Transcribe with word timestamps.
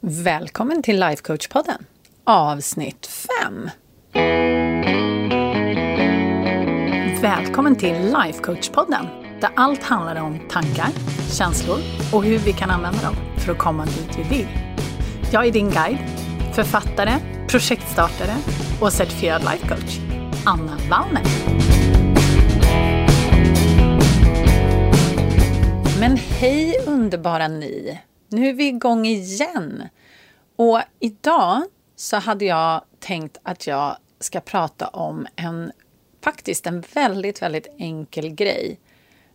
Välkommen 0.00 0.82
till 0.82 1.02
Lifecoach-podden, 1.02 1.84
avsnitt 2.24 3.06
5. 3.42 3.70
Välkommen 7.22 7.76
till 7.76 7.94
Lifecoach-podden, 7.94 9.06
där 9.40 9.50
allt 9.56 9.82
handlar 9.82 10.22
om 10.22 10.40
tankar, 10.50 10.88
känslor 11.30 11.78
och 12.12 12.24
hur 12.24 12.38
vi 12.38 12.52
kan 12.52 12.70
använda 12.70 13.02
dem 13.02 13.14
för 13.38 13.52
att 13.52 13.58
komma 13.58 13.84
dit 13.84 14.18
vi 14.18 14.36
vill. 14.36 14.48
Jag 15.32 15.46
är 15.46 15.52
din 15.52 15.70
guide, 15.70 15.98
författare, 16.54 17.12
projektstartare 17.48 18.36
och 18.80 18.92
certifierad 18.92 19.42
lifecoach, 19.42 19.98
Anna 20.46 20.78
Wallner. 20.90 21.22
Men 26.00 26.16
hej 26.16 26.74
underbara 26.86 27.48
ni! 27.48 27.98
Nu 28.28 28.48
är 28.48 28.52
vi 28.52 28.66
igång 28.66 29.06
igen. 29.06 29.88
Och 30.56 30.80
idag 30.98 31.62
så 31.96 32.16
hade 32.16 32.44
jag 32.44 32.84
tänkt 32.98 33.38
att 33.42 33.66
jag 33.66 33.96
ska 34.20 34.40
prata 34.40 34.88
om 34.88 35.26
en 35.36 35.72
faktiskt 36.20 36.66
en 36.66 36.84
väldigt, 36.94 37.42
väldigt 37.42 37.66
enkel 37.78 38.28
grej. 38.28 38.80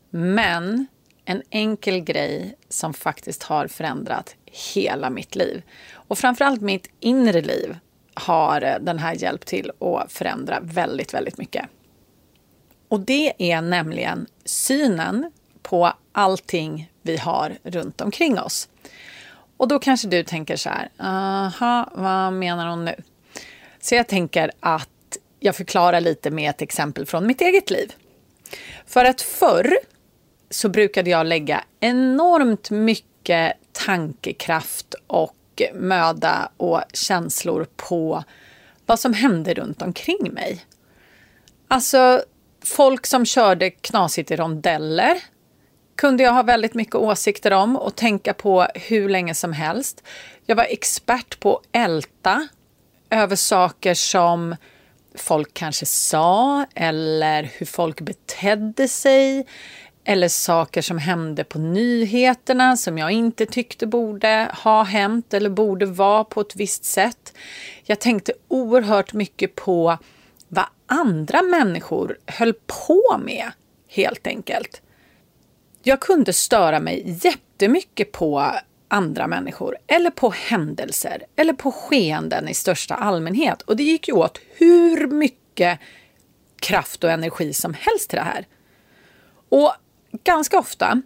Men 0.10 0.88
en 1.26 1.42
enkel 1.50 2.00
grej 2.00 2.56
som 2.70 2.94
faktiskt 2.94 3.44
har 3.44 3.68
förändrat 3.68 4.36
hela 4.46 5.10
mitt 5.10 5.36
liv. 5.36 5.64
Och 5.94 6.18
framförallt 6.18 6.62
mitt 6.62 6.90
inre 7.00 7.42
liv 7.42 7.78
har 8.14 8.78
den 8.82 9.00
här 9.00 9.16
hjälpt 9.23 9.48
till 9.48 9.72
att 9.80 10.12
förändra 10.12 10.60
väldigt, 10.60 11.14
väldigt 11.14 11.38
mycket. 11.38 11.66
Och 12.88 13.00
det 13.00 13.52
är 13.52 13.62
nämligen 13.62 14.28
synen 14.46 15.32
på 15.63 15.94
allting 16.12 16.91
vi 17.02 17.17
har 17.17 17.58
runt 17.63 18.02
omkring 18.02 18.40
oss. 18.40 18.70
Och 19.58 19.67
då 19.67 19.80
kanske 19.80 20.08
du 20.08 20.23
tänker 20.23 20.55
så 20.55 20.70
här, 20.70 20.89
aha, 20.99 21.89
vad 21.94 22.34
menar 22.34 22.67
hon 22.67 22.86
nu? 22.86 22.95
Så 23.80 23.95
jag 23.95 24.08
tänker 24.08 24.52
att 24.59 24.89
jag 25.39 25.55
förklarar 25.55 26.02
lite 26.02 26.31
med 26.31 26.50
ett 26.50 26.61
exempel 26.61 27.05
från 27.05 27.28
mitt 27.28 27.42
eget 27.42 27.70
liv. 27.70 27.94
För 28.86 29.05
att 29.05 29.22
förr 29.22 29.78
så 30.50 30.70
brukade 30.70 31.09
jag 31.09 31.25
lägga 31.25 31.64
enormt 31.80 32.70
mycket 32.70 33.53
tankekraft 33.72 34.95
och 35.08 35.61
möda 35.73 36.52
och 36.58 36.81
känslor 36.94 37.67
på 37.75 38.23
vad 38.86 39.00
som 39.00 39.14
hände 39.14 39.53
runt 39.53 39.81
omkring 39.81 40.33
mig. 40.33 40.66
Alltså, 41.67 42.23
folk 42.61 43.05
som 43.05 43.25
körde 43.25 43.70
knasigt 43.70 44.31
i 44.31 44.36
rondeller 44.36 45.22
kunde 45.95 46.23
jag 46.23 46.33
ha 46.33 46.44
väldigt 46.44 46.73
mycket 46.73 46.95
åsikter 46.95 47.52
om 47.52 47.75
och 47.75 47.95
tänka 47.95 48.33
på 48.33 48.67
hur 48.75 49.09
länge 49.09 49.36
som 49.36 49.53
helst. 49.53 50.03
Jag 50.45 50.55
var 50.55 50.67
expert 50.69 51.39
på 51.39 51.55
att 51.55 51.63
älta 51.72 52.47
över 53.09 53.36
saker 53.36 53.94
som 53.94 54.55
folk 55.16 55.53
kanske 55.53 55.86
sa 55.86 56.66
eller 56.75 57.44
hur 57.44 57.66
folk 57.66 58.02
betedde 58.02 58.88
sig 58.88 59.45
eller 60.05 60.27
saker 60.27 60.81
som 60.81 60.97
hände 60.97 61.44
på 61.44 61.59
nyheterna 61.59 62.77
som 62.77 62.97
jag 62.97 63.11
inte 63.11 63.45
tyckte 63.45 63.88
borde 63.88 64.52
ha 64.64 64.83
hänt 64.83 65.33
eller 65.33 65.49
borde 65.49 65.86
vara 65.86 66.23
på 66.23 66.41
ett 66.41 66.55
visst 66.55 66.86
sätt. 66.86 67.33
Jag 67.83 67.99
tänkte 67.99 68.33
oerhört 68.47 69.14
mycket 69.14 69.55
på 69.55 69.97
vad 70.47 70.66
andra 70.86 71.41
människor 71.41 72.17
höll 72.25 72.53
på 72.53 73.21
med, 73.25 73.52
helt 73.88 74.27
enkelt. 74.27 74.81
Jag 75.86 76.00
kunde 76.00 76.34
störa 76.34 76.80
mig 76.80 77.20
jättemycket 77.23 78.12
på 78.12 78.52
andra 78.88 79.28
människor 79.28 79.78
eller 79.88 80.09
på 80.09 80.30
händelser 80.30 81.23
eller 81.36 81.53
på 81.53 81.72
skeenden 81.72 82.50
i 82.50 82.53
största 82.53 82.95
allmänhet. 82.95 83.62
Och 83.62 83.78
det 83.78 83.84
gick 83.84 84.08
ju 84.08 84.14
åt 84.14 84.39
hur 84.58 85.08
mycket 85.08 85.80
kraft 86.59 87.04
och 87.04 87.11
energi 87.11 87.54
som 87.54 87.73
helst 87.73 88.09
till 88.09 88.17
det 88.17 88.23
här. 88.23 88.48
Och 89.49 89.73
ganska 90.23 90.60
ofta 90.60 91.02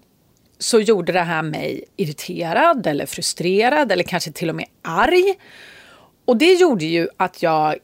så 0.60 0.80
gjorde 0.80 1.12
det 1.12 1.22
här 1.22 1.42
mig 1.42 1.84
irriterad 1.96 2.88
eller 2.88 3.06
frustrerad 3.06 3.92
eller 3.92 4.04
kanske 4.04 4.32
till 4.32 4.50
och 4.50 4.56
med 4.56 4.68
arg. 4.82 5.36
Och 6.26 6.38
det 6.38 6.54
gjorde 6.54 6.86
ju 6.86 7.08
att 7.18 7.44
jag 7.44 7.76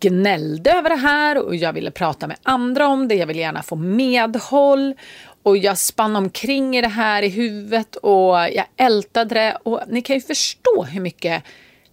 gnällde 0.00 0.72
över 0.72 0.88
det 0.88 0.96
här 0.96 1.38
och 1.38 1.56
jag 1.56 1.72
ville 1.72 1.90
prata 1.90 2.26
med 2.26 2.36
andra 2.42 2.86
om 2.86 3.08
det. 3.08 3.14
Jag 3.14 3.26
ville 3.26 3.40
gärna 3.40 3.62
få 3.62 3.76
medhåll 3.76 4.94
och 5.42 5.56
jag 5.56 5.78
spann 5.78 6.16
omkring 6.16 6.76
i 6.76 6.80
det 6.80 6.88
här 6.88 7.22
i 7.22 7.28
huvudet 7.28 7.96
och 7.96 8.34
jag 8.34 8.64
ältade 8.76 9.34
det. 9.34 9.58
Och 9.62 9.80
ni 9.88 10.02
kan 10.02 10.16
ju 10.16 10.22
förstå 10.22 10.84
hur 10.84 11.00
mycket 11.00 11.42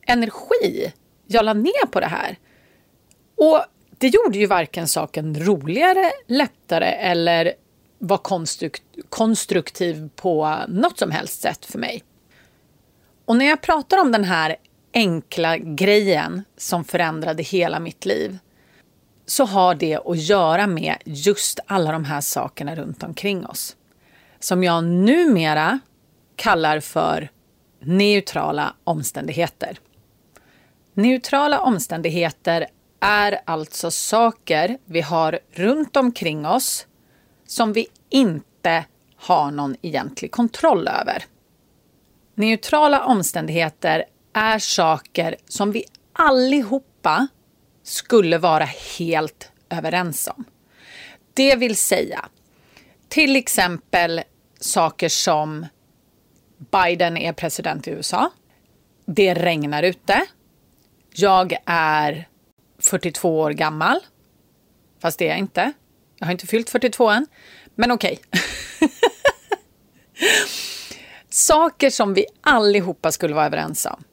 energi 0.08 0.94
jag 1.28 1.46
la 1.46 1.54
ner 1.54 1.86
på 1.86 2.00
det 2.00 2.08
här. 2.08 2.38
Och 3.38 3.64
det 3.98 4.08
gjorde 4.08 4.38
ju 4.38 4.46
varken 4.46 4.88
saken 4.88 5.46
roligare, 5.46 6.12
lättare 6.28 6.86
eller 6.86 7.54
var 8.00 8.18
konstrukt 8.18 8.84
konstruktiv 9.10 10.10
på 10.16 10.58
något 10.68 11.00
som 11.00 11.12
helst 11.12 11.42
sätt 11.42 11.66
för 11.66 11.80
mig. 11.80 12.04
Och 13.26 13.36
när 13.36 13.46
jag 13.46 13.62
pratar 13.62 13.98
om 13.98 14.12
den 14.12 14.24
här 14.24 14.56
enkla 14.94 15.58
grejen 15.58 16.44
som 16.58 16.84
förändrade 16.84 17.44
hela 17.44 17.80
mitt 17.80 18.06
liv 18.06 18.38
så 19.30 19.46
har 19.46 19.76
det 19.76 19.96
att 20.06 20.18
göra 20.18 20.68
med 20.68 20.96
just 21.06 21.60
alla 21.68 21.92
de 21.92 22.06
här 22.06 22.22
sakerna 22.22 22.76
runt 22.76 23.04
omkring 23.04 23.46
oss. 23.46 23.76
Som 24.40 24.64
jag 24.64 24.84
numera 24.84 25.80
kallar 26.36 26.80
för 26.80 27.30
neutrala 27.80 28.76
omständigheter. 28.84 29.80
Neutrala 30.94 31.60
omständigheter 31.60 32.68
är 33.00 33.40
alltså 33.46 33.92
saker 33.92 34.78
vi 34.86 35.02
har 35.02 35.40
runt 35.52 35.98
omkring 35.98 36.46
oss 36.46 36.88
som 37.48 37.74
vi 37.74 37.88
inte 38.10 38.86
har 39.16 39.52
någon 39.52 39.76
egentlig 39.82 40.32
kontroll 40.32 40.88
över. 40.88 41.24
Neutrala 42.36 43.06
omständigheter 43.06 44.06
är 44.34 44.60
saker 44.60 45.36
som 45.48 45.72
vi 45.72 45.84
allihopa 46.14 47.28
skulle 47.84 48.38
vara 48.38 48.68
helt 48.98 49.52
överens 49.70 50.28
om. 50.28 50.46
Det 51.34 51.56
vill 51.56 51.76
säga, 51.76 52.26
till 53.08 53.36
exempel 53.36 54.22
saker 54.60 55.10
som 55.10 55.66
Biden 56.58 57.18
är 57.18 57.34
president 57.34 57.88
i 57.88 57.92
USA. 57.92 58.32
Det 59.06 59.34
regnar 59.34 59.84
ute. 59.84 60.26
Jag 61.14 61.58
är 61.66 62.28
42 62.80 63.40
år 63.40 63.52
gammal. 63.52 64.00
Fast 65.02 65.20
det 65.20 65.26
är 65.26 65.30
jag 65.30 65.40
inte. 65.40 65.74
Jag 66.18 66.28
har 66.28 66.32
inte 66.32 66.48
fyllt 66.48 66.70
42 66.70 67.10
än. 67.10 67.28
Men 67.76 67.92
okej. 67.92 68.20
Okay. 68.28 68.90
saker 71.30 71.90
som 71.90 72.14
vi 72.14 72.26
allihopa 72.42 73.12
skulle 73.12 73.34
vara 73.34 73.46
överens 73.46 73.86
om. 73.86 74.04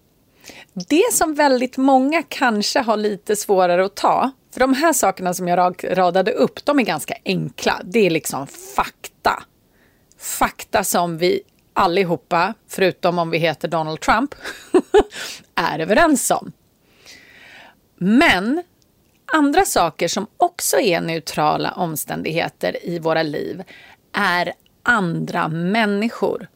Det 0.84 1.12
som 1.12 1.34
väldigt 1.34 1.76
många 1.76 2.22
kanske 2.22 2.80
har 2.80 2.96
lite 2.96 3.36
svårare 3.36 3.84
att 3.84 3.94
ta, 3.94 4.30
för 4.52 4.60
de 4.60 4.74
här 4.74 4.92
sakerna 4.92 5.34
som 5.34 5.48
jag 5.48 5.74
radade 5.84 6.32
upp, 6.32 6.64
de 6.64 6.78
är 6.78 6.82
ganska 6.82 7.14
enkla. 7.24 7.80
Det 7.84 8.06
är 8.06 8.10
liksom 8.10 8.46
fakta. 8.46 9.42
Fakta 10.18 10.84
som 10.84 11.18
vi 11.18 11.40
allihopa, 11.72 12.54
förutom 12.68 13.18
om 13.18 13.30
vi 13.30 13.38
heter 13.38 13.68
Donald 13.68 14.00
Trump, 14.00 14.34
är 15.54 15.78
överens 15.78 16.30
om. 16.30 16.52
Men 17.96 18.62
andra 19.32 19.64
saker 19.64 20.08
som 20.08 20.26
också 20.36 20.80
är 20.80 21.00
neutrala 21.00 21.72
omständigheter 21.72 22.86
i 22.86 22.98
våra 22.98 23.22
liv 23.22 23.62
är 24.12 24.52
andra 24.82 25.48
människor 25.48 26.48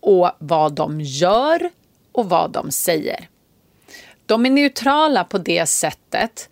och 0.00 0.30
vad 0.38 0.72
de 0.72 1.00
gör 1.00 1.70
och 2.12 2.28
vad 2.28 2.50
de 2.50 2.70
säger. 2.70 3.28
De 4.26 4.46
är 4.46 4.50
neutrala 4.50 5.24
på 5.24 5.38
det 5.38 5.66
sättet 5.66 6.48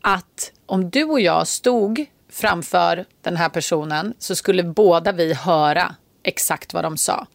att 0.00 0.52
om 0.66 0.90
du 0.90 1.04
och 1.04 1.20
jag 1.20 1.46
stod 1.46 2.06
framför 2.30 3.04
den 3.22 3.36
här 3.36 3.48
personen 3.48 4.14
så 4.18 4.36
skulle 4.36 4.62
båda 4.62 5.12
vi 5.12 5.34
höra 5.34 5.94
exakt 6.22 6.74
vad 6.74 6.84
de 6.84 6.96
sa. 6.96 7.26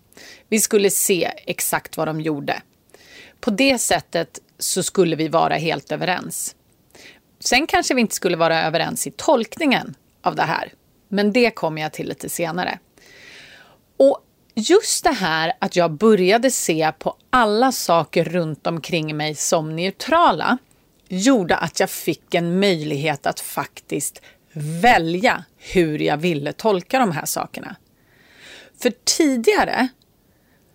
Vi 0.49 0.59
skulle 0.59 0.89
se 0.89 1.31
exakt 1.45 1.97
vad 1.97 2.07
de 2.07 2.21
gjorde. 2.21 2.61
På 3.39 3.49
det 3.49 3.77
sättet 3.77 4.39
så 4.59 4.83
skulle 4.83 5.15
vi 5.15 5.27
vara 5.27 5.55
helt 5.55 5.91
överens. 5.91 6.55
Sen 7.39 7.67
kanske 7.67 7.93
vi 7.93 8.01
inte 8.01 8.15
skulle 8.15 8.37
vara 8.37 8.63
överens 8.63 9.07
i 9.07 9.11
tolkningen 9.11 9.95
av 10.21 10.35
det 10.35 10.43
här. 10.43 10.73
Men 11.07 11.33
det 11.33 11.51
kommer 11.51 11.81
jag 11.81 11.93
till 11.93 12.07
lite 12.07 12.29
senare. 12.29 12.79
Och 13.97 14.25
just 14.59 15.03
det 15.03 15.11
här 15.11 15.53
att 15.59 15.75
jag 15.75 15.91
började 15.91 16.51
se 16.51 16.91
på 16.99 17.15
alla 17.29 17.71
saker 17.71 18.23
runt 18.23 18.67
omkring 18.67 19.17
mig 19.17 19.35
som 19.35 19.75
neutrala 19.75 20.57
gjorde 21.07 21.55
att 21.57 21.79
jag 21.79 21.89
fick 21.89 22.33
en 22.33 22.59
möjlighet 22.59 23.25
att 23.25 23.39
faktiskt 23.39 24.21
välja 24.81 25.43
hur 25.57 25.99
jag 25.99 26.17
ville 26.17 26.53
tolka 26.53 26.99
de 26.99 27.11
här 27.11 27.25
sakerna. 27.25 27.75
För 28.81 28.93
tidigare 29.03 29.87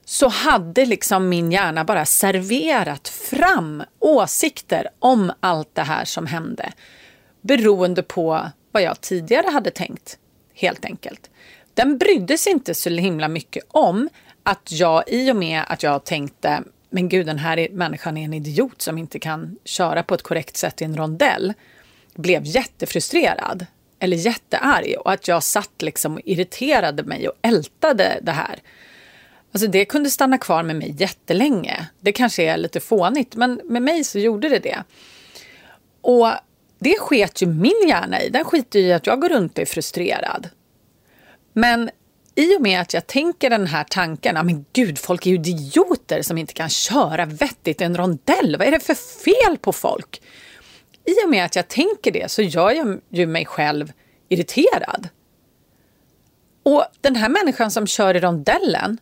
så 0.04 0.28
hade 0.28 0.86
liksom 0.86 1.28
min 1.28 1.52
hjärna 1.52 1.84
bara 1.84 2.06
serverat 2.06 3.08
fram 3.08 3.82
åsikter 3.98 4.88
om 4.98 5.32
allt 5.40 5.74
det 5.74 5.82
här 5.82 6.04
som 6.04 6.26
hände. 6.26 6.72
Beroende 7.40 8.02
på 8.02 8.50
vad 8.72 8.82
jag 8.82 9.00
tidigare 9.00 9.50
hade 9.50 9.70
tänkt, 9.70 10.18
helt 10.54 10.84
enkelt. 10.84 11.30
Den 11.74 11.98
brydde 11.98 12.38
sig 12.38 12.52
inte 12.52 12.74
så 12.74 12.90
himla 12.90 13.28
mycket 13.28 13.64
om 13.68 14.08
att 14.42 14.72
jag, 14.72 15.04
i 15.06 15.32
och 15.32 15.36
med 15.36 15.62
att 15.68 15.82
jag 15.82 16.04
tänkte 16.04 16.62
men 16.94 17.08
gud, 17.08 17.26
den 17.26 17.38
här 17.38 17.68
människan 17.70 18.16
är 18.16 18.24
en 18.24 18.34
idiot 18.34 18.82
som 18.82 18.98
inte 18.98 19.18
kan 19.18 19.58
köra 19.64 20.02
på 20.02 20.14
ett 20.14 20.22
korrekt 20.22 20.56
sätt 20.56 20.82
i 20.82 20.84
en 20.84 20.96
rondell, 20.96 21.52
blev 22.14 22.42
jättefrustrerad 22.44 23.66
eller 23.98 24.16
jättearg 24.16 24.94
och 24.98 25.12
att 25.12 25.28
jag 25.28 25.42
satt 25.42 25.82
liksom 25.82 26.14
och 26.14 26.20
irriterade 26.24 27.02
mig 27.02 27.28
och 27.28 27.34
ältade 27.42 28.18
det 28.22 28.32
här. 28.32 28.58
Alltså 29.52 29.68
det 29.68 29.84
kunde 29.84 30.10
stanna 30.10 30.38
kvar 30.38 30.62
med 30.62 30.76
mig 30.76 30.94
jättelänge. 30.98 31.86
Det 32.00 32.12
kanske 32.12 32.42
är 32.42 32.56
lite 32.56 32.80
fånigt, 32.80 33.36
men 33.36 33.60
med 33.64 33.82
mig 33.82 34.04
så 34.04 34.18
gjorde 34.18 34.48
det 34.48 34.58
det. 34.58 34.84
Och 36.00 36.28
det 36.78 36.98
sket 36.98 37.42
ju 37.42 37.46
min 37.46 37.88
hjärna 37.88 38.22
i. 38.22 38.28
Den 38.28 38.44
skiter 38.44 38.78
i 38.78 38.92
att 38.92 39.06
jag 39.06 39.20
går 39.20 39.28
runt 39.28 39.52
och 39.52 39.62
är 39.62 39.66
frustrerad. 39.66 40.48
Men 41.54 41.90
i 42.34 42.56
och 42.56 42.62
med 42.62 42.80
att 42.80 42.94
jag 42.94 43.06
tänker 43.06 43.50
den 43.50 43.66
här 43.66 43.84
tanken, 43.84 44.36
ah, 44.36 44.42
men 44.42 44.64
gud, 44.72 44.98
folk 44.98 45.26
är 45.26 45.30
ju 45.30 45.36
idioter 45.36 46.22
som 46.22 46.38
inte 46.38 46.52
kan 46.52 46.68
köra 46.68 47.26
vettigt 47.26 47.80
i 47.80 47.84
en 47.84 47.96
rondell. 47.96 48.56
Vad 48.58 48.68
är 48.68 48.70
det 48.70 48.80
för 48.80 48.94
fel 48.94 49.58
på 49.58 49.72
folk? 49.72 50.22
I 51.04 51.26
och 51.26 51.30
med 51.30 51.44
att 51.44 51.56
jag 51.56 51.68
tänker 51.68 52.10
det 52.10 52.30
så 52.30 52.42
gör 52.42 52.70
jag 52.70 53.00
ju 53.10 53.26
mig 53.26 53.46
själv 53.46 53.92
irriterad. 54.28 55.08
Och 56.62 56.84
den 57.00 57.16
här 57.16 57.28
människan 57.28 57.70
som 57.70 57.86
kör 57.86 58.14
i 58.14 58.20
rondellen, 58.20 58.98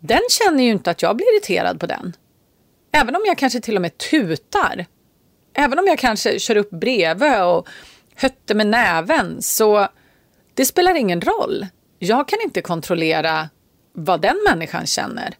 den 0.00 0.20
känner 0.30 0.64
ju 0.64 0.70
inte 0.70 0.90
att 0.90 1.02
jag 1.02 1.16
blir 1.16 1.34
irriterad 1.34 1.80
på 1.80 1.86
den. 1.86 2.16
Även 2.92 3.16
om 3.16 3.22
jag 3.26 3.38
kanske 3.38 3.60
till 3.60 3.76
och 3.76 3.82
med 3.82 3.98
tutar. 3.98 4.86
Även 5.54 5.78
om 5.78 5.86
jag 5.86 5.98
kanske 5.98 6.38
kör 6.38 6.56
upp 6.56 6.70
bredvid 6.70 7.42
och 7.42 7.68
hötter 8.14 8.54
med 8.54 8.66
näven 8.66 9.42
så 9.42 9.88
det 10.54 10.64
spelar 10.64 10.94
ingen 10.94 11.20
roll. 11.20 11.66
Jag 12.04 12.28
kan 12.28 12.38
inte 12.40 12.62
kontrollera 12.62 13.48
vad 13.92 14.20
den 14.20 14.36
människan 14.48 14.86
känner. 14.86 15.34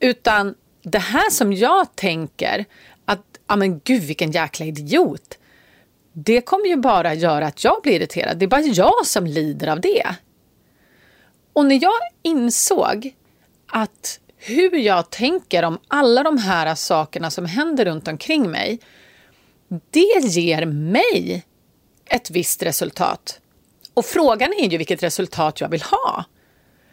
Utan 0.00 0.54
det 0.82 0.98
här 0.98 1.30
som 1.30 1.52
jag 1.52 1.96
tänker, 1.96 2.64
att 3.04 3.24
ja 3.46 3.56
men 3.56 3.80
gud 3.84 4.02
vilken 4.02 4.30
jäkla 4.30 4.66
idiot. 4.66 5.38
Det 6.12 6.40
kommer 6.40 6.66
ju 6.66 6.76
bara 6.76 7.14
göra 7.14 7.46
att 7.46 7.64
jag 7.64 7.82
blir 7.82 7.92
irriterad. 7.92 8.38
Det 8.38 8.44
är 8.44 8.48
bara 8.48 8.60
jag 8.60 9.06
som 9.06 9.26
lider 9.26 9.66
av 9.66 9.80
det. 9.80 10.06
Och 11.52 11.66
när 11.66 11.82
jag 11.82 12.00
insåg 12.22 13.14
att 13.66 14.20
hur 14.36 14.76
jag 14.76 15.10
tänker 15.10 15.62
om 15.62 15.78
alla 15.88 16.22
de 16.22 16.38
här 16.38 16.74
sakerna 16.74 17.30
som 17.30 17.46
händer 17.46 17.84
runt 17.84 18.08
omkring 18.08 18.50
mig, 18.50 18.80
det 19.90 20.24
ger 20.24 20.66
mig 20.66 21.44
ett 22.04 22.30
visst 22.30 22.62
resultat. 22.62 23.40
Och 23.96 24.04
frågan 24.04 24.52
är 24.52 24.68
ju 24.68 24.78
vilket 24.78 25.02
resultat 25.02 25.60
jag 25.60 25.68
vill 25.68 25.82
ha. 25.82 26.24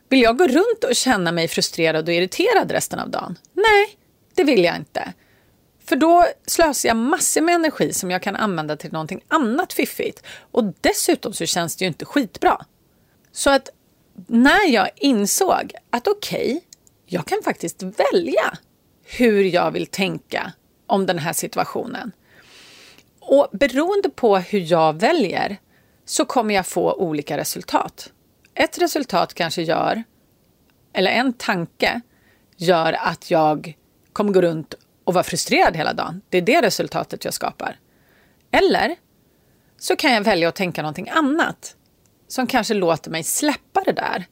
Vill 0.09 0.21
jag 0.21 0.38
gå 0.38 0.47
runt 0.47 0.83
och 0.89 0.95
känna 0.95 1.31
mig 1.31 1.47
frustrerad 1.47 2.07
och 2.07 2.13
irriterad 2.13 2.71
resten 2.71 3.00
av 3.00 3.09
dagen? 3.09 3.38
Nej, 3.53 3.97
det 4.35 4.44
vill 4.44 4.63
jag 4.63 4.75
inte. 4.75 5.13
För 5.85 5.95
då 5.95 6.25
slösar 6.45 6.89
jag 6.89 6.97
massor 6.97 7.41
med 7.41 7.55
energi 7.55 7.94
som 7.94 8.11
jag 8.11 8.21
kan 8.21 8.35
använda 8.35 8.75
till 8.75 8.91
någonting 8.91 9.21
annat 9.27 9.73
fiffigt. 9.73 10.23
Och 10.51 10.63
dessutom 10.81 11.33
så 11.33 11.45
känns 11.45 11.75
det 11.75 11.85
ju 11.85 11.88
inte 11.88 12.05
skitbra. 12.05 12.65
Så 13.31 13.49
att 13.49 13.69
när 14.27 14.67
jag 14.67 14.89
insåg 14.95 15.73
att 15.89 16.07
okej, 16.07 16.47
okay, 16.47 16.61
jag 17.06 17.27
kan 17.27 17.44
faktiskt 17.44 17.83
välja 17.83 18.57
hur 19.03 19.44
jag 19.44 19.71
vill 19.71 19.88
tänka 19.88 20.53
om 20.88 21.06
den 21.06 21.19
här 21.19 21.33
situationen. 21.33 22.11
Och 23.19 23.49
beroende 23.51 24.09
på 24.09 24.38
hur 24.38 24.71
jag 24.71 24.99
väljer 24.99 25.57
så 26.05 26.25
kommer 26.25 26.53
jag 26.53 26.67
få 26.67 26.94
olika 26.94 27.38
resultat. 27.38 28.11
Ett 28.53 28.77
resultat 28.77 29.33
kanske 29.33 29.61
gör, 29.61 30.03
eller 30.94 31.11
en 31.11 31.33
tanke 31.33 32.01
gör 32.57 32.94
att 32.94 33.31
jag 33.31 33.77
kommer 34.13 34.33
gå 34.33 34.41
runt 34.41 34.73
och 35.03 35.13
vara 35.13 35.23
frustrerad 35.23 35.75
hela 35.75 35.94
dagen. 35.94 36.21
Det 36.29 36.38
är 36.38 36.41
det 36.41 36.61
resultatet 36.61 37.25
jag 37.25 37.33
skapar. 37.33 37.79
Eller 38.51 38.95
så 39.77 39.95
kan 39.95 40.13
jag 40.13 40.21
välja 40.21 40.50
att 40.50 40.55
tänka 40.55 40.81
någonting 40.81 41.09
annat 41.09 41.75
som 42.27 42.47
kanske 42.47 42.73
låter 42.73 43.11
mig 43.11 43.23
släppa 43.23 43.81
det 43.85 43.91
där. 43.91 44.25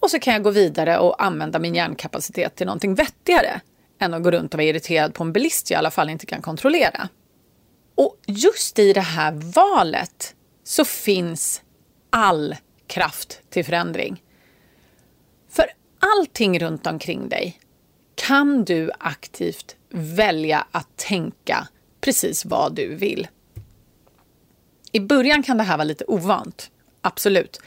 Och 0.00 0.10
så 0.10 0.18
kan 0.18 0.32
jag 0.32 0.42
gå 0.42 0.50
vidare 0.50 0.98
och 0.98 1.24
använda 1.24 1.58
min 1.58 1.74
hjärnkapacitet 1.74 2.56
till 2.56 2.66
någonting 2.66 2.94
vettigare 2.94 3.60
än 4.00 4.14
att 4.14 4.22
gå 4.22 4.30
runt 4.30 4.54
och 4.54 4.58
vara 4.58 4.66
irriterad 4.66 5.14
på 5.14 5.24
en 5.24 5.32
bilist 5.32 5.70
jag 5.70 5.76
i 5.76 5.78
alla 5.78 5.90
fall 5.90 6.10
inte 6.10 6.26
kan 6.26 6.42
kontrollera. 6.42 7.08
Och 7.94 8.18
just 8.26 8.78
i 8.78 8.92
det 8.92 9.00
här 9.00 9.32
valet 9.32 10.34
så 10.64 10.84
finns 10.84 11.62
all 12.10 12.56
kraft 12.86 13.40
till 13.50 13.64
förändring. 13.64 14.22
För 15.48 15.66
allting 15.98 16.58
runt 16.58 16.86
omkring 16.86 17.28
dig 17.28 17.60
kan 18.14 18.64
du 18.64 18.90
aktivt 18.98 19.76
välja 19.90 20.66
att 20.70 20.96
tänka 20.96 21.68
precis 22.00 22.44
vad 22.44 22.74
du 22.74 22.94
vill. 22.94 23.28
I 24.92 25.00
början 25.00 25.42
kan 25.42 25.56
det 25.56 25.62
här 25.62 25.76
vara 25.76 25.84
lite 25.84 26.04
ovant, 26.04 26.70
absolut. 27.00 27.60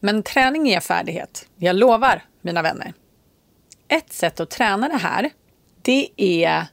Men 0.00 0.22
träning 0.22 0.68
är 0.68 0.80
färdighet. 0.80 1.48
Jag 1.56 1.76
lovar, 1.76 2.24
mina 2.42 2.62
vänner. 2.62 2.94
Ett 3.88 4.12
sätt 4.12 4.40
att 4.40 4.50
träna 4.50 4.88
det 4.88 4.96
här, 4.96 5.30
det 5.82 6.08
är 6.16 6.66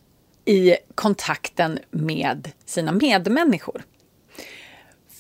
i 0.46 0.76
kontakten 0.96 1.80
med 1.92 2.52
sina 2.66 2.92
medmänniskor. 2.92 3.84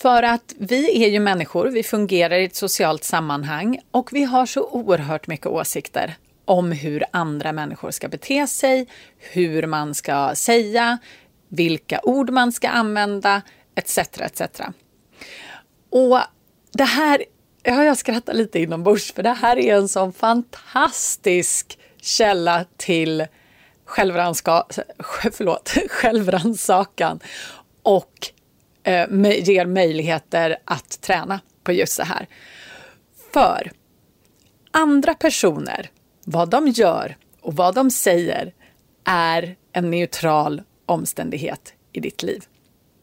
För 0.01 0.23
att 0.23 0.53
vi 0.57 1.03
är 1.03 1.09
ju 1.09 1.19
människor, 1.19 1.67
vi 1.67 1.83
fungerar 1.83 2.35
i 2.35 2.45
ett 2.45 2.55
socialt 2.55 3.03
sammanhang 3.03 3.79
och 3.91 4.13
vi 4.13 4.23
har 4.23 4.45
så 4.45 4.63
oerhört 4.63 5.27
mycket 5.27 5.47
åsikter 5.47 6.15
om 6.45 6.71
hur 6.71 7.03
andra 7.11 7.51
människor 7.51 7.91
ska 7.91 8.07
bete 8.07 8.47
sig, 8.47 8.87
hur 9.17 9.67
man 9.67 9.95
ska 9.95 10.35
säga, 10.35 10.97
vilka 11.49 11.99
ord 12.03 12.29
man 12.29 12.51
ska 12.51 12.69
använda, 12.69 13.41
etc. 13.75 13.97
etc. 13.97 14.41
Och 15.89 16.19
det 16.71 16.83
här, 16.83 17.23
ja, 17.63 17.83
jag 17.83 17.97
skrattar 17.97 18.33
lite 18.33 18.59
inombords, 18.59 19.13
för 19.13 19.23
det 19.23 19.33
här 19.33 19.57
är 19.57 19.75
en 19.75 19.89
sån 19.89 20.13
fantastisk 20.13 21.79
källa 22.01 22.65
till 22.77 23.25
självranska, 23.85 24.63
förlåt, 25.31 25.69
självrannsakan 25.89 27.19
och 27.83 28.31
eh, 28.83 29.39
ger 29.49 29.65
möjligheter 29.65 30.57
att 30.65 31.01
träna 31.01 31.39
på 31.63 31.71
just 31.71 31.97
det 31.97 32.03
här. 32.03 32.27
För 33.33 33.71
andra 34.71 35.13
personer, 35.13 35.89
vad 36.25 36.49
de 36.49 36.67
gör 36.67 37.17
och 37.41 37.55
vad 37.55 37.75
de 37.75 37.91
säger 37.91 38.53
är 39.03 39.55
en 39.73 39.91
neutral 39.91 40.61
omständighet 40.85 41.73
i 41.91 41.99
ditt 41.99 42.23
liv. 42.23 42.43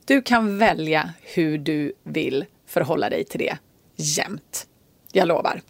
Du 0.04 0.22
kan 0.22 0.58
välja 0.58 1.10
hur 1.20 1.58
du 1.58 1.92
vill 2.02 2.44
förhålla 2.66 3.10
dig 3.10 3.24
till 3.24 3.38
det 3.38 3.58
jämt. 3.96 4.66
Jag 5.12 5.28
lovar. 5.28 5.60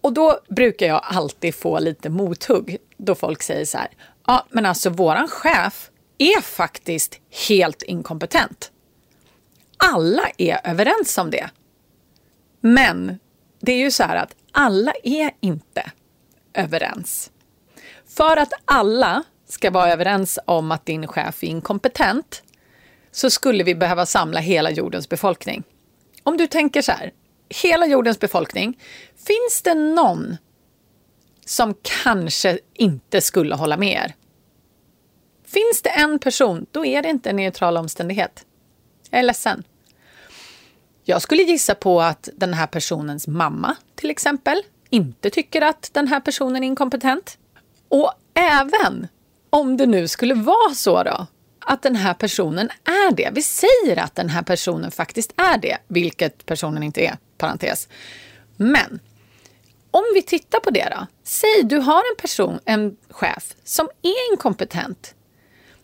Och 0.00 0.12
då 0.12 0.40
brukar 0.48 0.86
jag 0.86 1.00
alltid 1.04 1.54
få 1.54 1.78
lite 1.78 2.08
mothugg 2.08 2.76
då 2.96 3.14
folk 3.14 3.42
säger 3.42 3.64
så 3.64 3.78
här. 3.78 3.88
Ja, 4.26 4.46
men 4.50 4.66
alltså 4.66 4.90
våran 4.90 5.28
chef 5.28 5.90
är 6.18 6.40
faktiskt 6.40 7.20
helt 7.48 7.82
inkompetent 7.82 8.72
alla 9.80 10.22
är 10.38 10.60
överens 10.64 11.18
om 11.18 11.30
det. 11.30 11.50
Men 12.60 13.18
det 13.60 13.72
är 13.72 13.78
ju 13.78 13.90
så 13.90 14.02
här 14.02 14.16
att 14.16 14.34
alla 14.52 14.92
är 15.04 15.30
inte 15.40 15.90
överens. 16.54 17.30
För 18.06 18.36
att 18.36 18.52
alla 18.64 19.22
ska 19.48 19.70
vara 19.70 19.92
överens 19.92 20.38
om 20.44 20.72
att 20.72 20.86
din 20.86 21.06
chef 21.06 21.42
är 21.42 21.46
inkompetent 21.46 22.42
så 23.10 23.30
skulle 23.30 23.64
vi 23.64 23.74
behöva 23.74 24.06
samla 24.06 24.40
hela 24.40 24.70
jordens 24.70 25.08
befolkning. 25.08 25.62
Om 26.22 26.36
du 26.36 26.46
tänker 26.46 26.82
så 26.82 26.92
här, 26.92 27.12
hela 27.62 27.86
jordens 27.86 28.20
befolkning, 28.20 28.78
finns 29.16 29.62
det 29.62 29.74
någon 29.74 30.36
som 31.44 31.74
kanske 32.04 32.58
inte 32.74 33.20
skulle 33.20 33.54
hålla 33.54 33.76
med 33.76 33.92
er? 33.92 34.14
Finns 35.46 35.82
det 35.82 35.90
en 35.90 36.18
person, 36.18 36.66
då 36.70 36.86
är 36.86 37.02
det 37.02 37.08
inte 37.08 37.30
en 37.30 37.36
neutral 37.36 37.76
omständighet. 37.76 38.46
Jag 39.10 39.18
är 39.18 39.22
ledsen. 39.22 39.64
Jag 41.10 41.22
skulle 41.22 41.42
gissa 41.42 41.74
på 41.74 42.00
att 42.00 42.28
den 42.36 42.54
här 42.54 42.66
personens 42.66 43.26
mamma 43.28 43.76
till 43.94 44.10
exempel 44.10 44.62
inte 44.90 45.30
tycker 45.30 45.62
att 45.62 45.90
den 45.92 46.08
här 46.08 46.20
personen 46.20 46.62
är 46.62 46.66
inkompetent. 46.66 47.38
Och 47.88 48.12
även 48.34 49.08
om 49.50 49.76
det 49.76 49.86
nu 49.86 50.08
skulle 50.08 50.34
vara 50.34 50.74
så 50.74 51.02
då 51.02 51.26
att 51.60 51.82
den 51.82 51.96
här 51.96 52.14
personen 52.14 52.68
är 52.84 53.14
det. 53.14 53.30
Vi 53.32 53.42
säger 53.42 53.98
att 53.98 54.14
den 54.14 54.28
här 54.28 54.42
personen 54.42 54.90
faktiskt 54.90 55.32
är 55.36 55.58
det, 55.58 55.78
vilket 55.88 56.46
personen 56.46 56.82
inte 56.82 57.00
är, 57.00 57.16
parentes. 57.38 57.88
Men 58.56 59.00
Om 59.90 60.04
vi 60.14 60.22
tittar 60.22 60.60
på 60.60 60.70
det 60.70 60.88
då. 60.96 61.06
Säg 61.24 61.62
du 61.64 61.78
har 61.78 61.98
en 61.98 62.20
person, 62.20 62.58
en 62.64 62.96
chef, 63.10 63.54
som 63.64 63.88
är 64.02 64.32
inkompetent. 64.32 65.14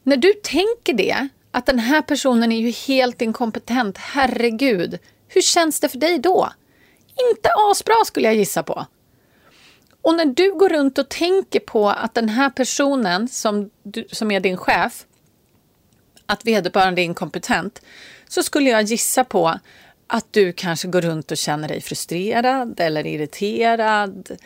När 0.03 0.17
du 0.17 0.33
tänker 0.33 0.95
det, 0.95 1.29
att 1.51 1.67
den 1.67 1.79
här 1.79 2.03
personen 2.03 2.53
är 2.53 2.61
ju 2.61 2.71
helt 2.71 3.23
inkompetent, 3.23 3.99
herregud, 3.99 4.99
hur 5.29 5.43
känns 5.43 5.81
det 5.81 5.89
för 5.89 5.99
dig 5.99 6.19
då? 6.19 6.53
Inte 7.31 7.51
asbra 7.71 7.95
skulle 8.05 8.27
jag 8.27 8.35
gissa 8.35 8.63
på. 8.63 8.87
Och 10.03 10.15
när 10.15 10.25
du 10.25 10.53
går 10.53 10.69
runt 10.69 10.99
och 10.99 11.09
tänker 11.09 11.61
på 11.61 11.91
att 11.91 12.15
den 12.15 12.29
här 12.29 12.51
personen 12.51 13.29
som, 13.29 13.71
du, 13.83 14.07
som 14.13 14.31
är 14.31 14.41
din 14.41 14.57
chef, 14.57 15.07
att 16.27 16.47
vederbörande 16.47 17.01
är 17.01 17.05
inkompetent, 17.05 17.83
så 18.29 18.43
skulle 18.43 18.71
jag 18.71 18.83
gissa 18.83 19.25
på 19.25 19.59
att 20.07 20.27
du 20.31 20.53
kanske 20.53 20.89
går 20.89 21.01
runt 21.01 21.31
och 21.31 21.37
känner 21.37 21.69
dig 21.69 21.81
frustrerad 21.81 22.81
eller 22.81 23.07
irriterad. 23.07 24.37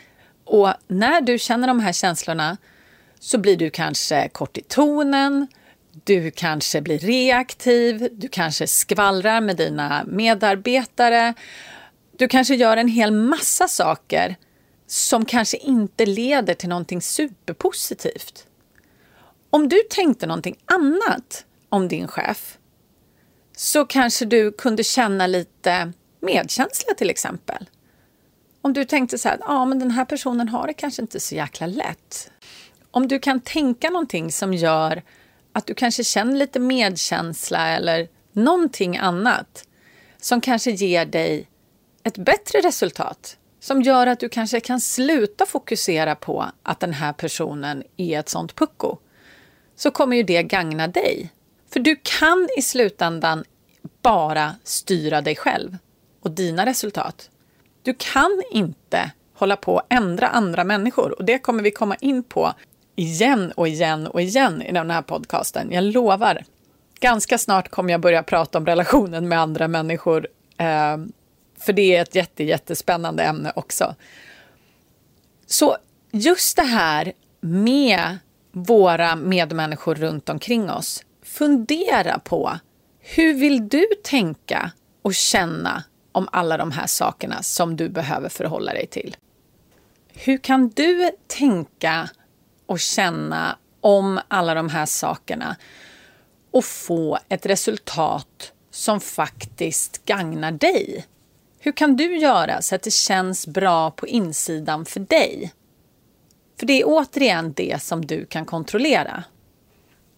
Och 0.43 0.73
när 0.87 1.21
du 1.21 1.39
känner 1.39 1.67
de 1.67 1.79
här 1.79 1.93
känslorna 1.93 2.57
så 3.19 3.37
blir 3.37 3.57
du 3.57 3.69
kanske 3.69 4.29
kort 4.29 4.57
i 4.57 4.61
tonen, 4.61 5.47
du 6.03 6.31
kanske 6.31 6.81
blir 6.81 6.99
reaktiv, 6.99 8.07
du 8.11 8.27
kanske 8.27 8.67
skvallrar 8.67 9.41
med 9.41 9.57
dina 9.57 10.03
medarbetare. 10.07 11.33
Du 12.17 12.27
kanske 12.27 12.55
gör 12.55 12.77
en 12.77 12.87
hel 12.87 13.11
massa 13.11 13.67
saker 13.67 14.35
som 14.87 15.25
kanske 15.25 15.57
inte 15.57 16.05
leder 16.05 16.53
till 16.53 16.69
någonting 16.69 17.01
superpositivt. 17.01 18.47
Om 19.49 19.69
du 19.69 19.81
tänkte 19.89 20.27
någonting 20.27 20.57
annat 20.65 21.45
om 21.69 21.87
din 21.87 22.07
chef 22.07 22.57
så 23.57 23.85
kanske 23.85 24.25
du 24.25 24.51
kunde 24.51 24.83
känna 24.83 25.27
lite 25.27 25.93
medkänsla 26.19 26.93
till 26.93 27.09
exempel. 27.09 27.69
Om 28.61 28.73
du 28.73 28.85
tänkte 28.85 29.17
så 29.17 29.29
här, 29.29 29.37
ja 29.41 29.65
men 29.65 29.79
den 29.79 29.91
här 29.91 30.05
personen 30.05 30.49
har 30.49 30.67
det 30.67 30.73
kanske 30.73 31.01
inte 31.01 31.19
så 31.19 31.35
jäkla 31.35 31.67
lätt. 31.67 32.31
Om 32.91 33.07
du 33.07 33.19
kan 33.19 33.39
tänka 33.39 33.89
någonting 33.89 34.31
som 34.31 34.53
gör 34.53 35.03
att 35.53 35.67
du 35.67 35.73
kanske 35.73 36.03
känner 36.03 36.37
lite 36.37 36.59
medkänsla 36.59 37.67
eller 37.67 38.07
någonting 38.31 38.97
annat 38.97 39.67
som 40.21 40.41
kanske 40.41 40.71
ger 40.71 41.05
dig 41.05 41.47
ett 42.03 42.17
bättre 42.17 42.61
resultat. 42.61 43.37
Som 43.59 43.81
gör 43.81 44.07
att 44.07 44.19
du 44.19 44.29
kanske 44.29 44.59
kan 44.59 44.81
sluta 44.81 45.45
fokusera 45.45 46.15
på 46.15 46.45
att 46.63 46.79
den 46.79 46.93
här 46.93 47.13
personen 47.13 47.83
är 47.97 48.19
ett 48.19 48.29
sånt 48.29 48.55
pucko. 48.55 48.97
Så 49.75 49.91
kommer 49.91 50.15
ju 50.15 50.23
det 50.23 50.43
gagna 50.43 50.87
dig. 50.87 51.31
För 51.69 51.79
du 51.79 51.95
kan 52.03 52.47
i 52.57 52.61
slutändan 52.61 53.43
bara 54.01 54.55
styra 54.63 55.21
dig 55.21 55.35
själv 55.35 55.77
och 56.21 56.31
dina 56.31 56.65
resultat. 56.65 57.29
Du 57.83 57.95
kan 57.97 58.41
inte 58.51 59.11
hålla 59.33 59.55
på 59.55 59.75
och 59.75 59.81
ändra 59.89 60.27
andra 60.27 60.63
människor 60.63 61.11
och 61.19 61.25
det 61.25 61.39
kommer 61.39 61.63
vi 61.63 61.71
komma 61.71 61.95
in 61.95 62.23
på 62.23 62.53
igen 63.01 63.51
och 63.55 63.67
igen 63.67 64.07
och 64.07 64.21
igen 64.21 64.61
i 64.61 64.71
den 64.71 64.91
här 64.91 65.01
podcasten. 65.01 65.71
Jag 65.71 65.83
lovar. 65.83 66.43
Ganska 66.99 67.37
snart 67.37 67.69
kommer 67.69 67.91
jag 67.91 68.01
börja 68.01 68.23
prata 68.23 68.57
om 68.57 68.65
relationen 68.65 69.27
med 69.27 69.39
andra 69.39 69.67
människor. 69.67 70.27
Eh, 70.57 70.97
för 71.59 71.73
det 71.73 71.95
är 71.95 72.01
ett 72.01 72.15
jätte, 72.15 72.43
jättespännande 72.43 73.23
ämne 73.23 73.51
också. 73.55 73.95
Så 75.45 75.77
just 76.11 76.55
det 76.55 76.63
här 76.63 77.13
med 77.41 78.17
våra 78.51 79.15
medmänniskor 79.15 79.95
runt 79.95 80.29
omkring 80.29 80.69
oss. 80.69 81.03
Fundera 81.23 82.19
på 82.19 82.59
hur 82.99 83.33
vill 83.33 83.69
du 83.69 83.85
tänka 84.03 84.71
och 85.01 85.13
känna 85.13 85.83
om 86.11 86.29
alla 86.31 86.57
de 86.57 86.71
här 86.71 86.87
sakerna 86.87 87.43
som 87.43 87.75
du 87.75 87.89
behöver 87.89 88.29
förhålla 88.29 88.73
dig 88.73 88.87
till? 88.87 89.17
Hur 90.13 90.37
kan 90.37 90.69
du 90.69 91.11
tänka 91.27 92.09
och 92.65 92.79
känna 92.79 93.57
om 93.81 94.19
alla 94.27 94.53
de 94.53 94.69
här 94.69 94.85
sakerna 94.85 95.55
och 96.51 96.65
få 96.65 97.19
ett 97.29 97.45
resultat 97.45 98.53
som 98.71 98.99
faktiskt 98.99 100.05
gagnar 100.05 100.51
dig? 100.51 101.05
Hur 101.59 101.71
kan 101.71 101.95
du 101.95 102.17
göra 102.17 102.61
så 102.61 102.75
att 102.75 102.83
det 102.83 102.93
känns 102.93 103.47
bra 103.47 103.91
på 103.91 104.07
insidan 104.07 104.85
för 104.85 104.99
dig? 104.99 105.53
För 106.59 106.65
det 106.65 106.81
är 106.81 106.83
återigen 106.87 107.53
det 107.53 107.81
som 107.81 108.05
du 108.05 108.25
kan 108.25 108.45
kontrollera. 108.45 109.23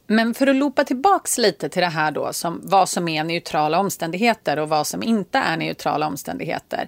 Men 0.07 0.33
för 0.33 0.47
att 0.47 0.55
loopa 0.55 0.83
tillbaks 0.83 1.37
lite 1.37 1.69
till 1.69 1.81
det 1.81 1.87
här 1.87 2.11
då, 2.11 2.33
som 2.33 2.61
vad 2.63 2.89
som 2.89 3.07
är 3.07 3.23
neutrala 3.23 3.79
omständigheter 3.79 4.59
och 4.59 4.69
vad 4.69 4.87
som 4.87 5.03
inte 5.03 5.37
är 5.37 5.57
neutrala 5.57 6.07
omständigheter, 6.07 6.87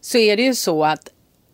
så 0.00 0.18
är 0.18 0.36
det 0.36 0.42
ju 0.42 0.54
så 0.54 0.84
att 0.84 1.08